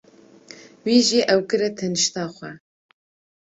Wî 0.85 0.97
jî 1.07 1.19
ew 1.33 1.39
kire 1.49 1.69
tenişta 1.77 2.25
xwe. 2.35 2.51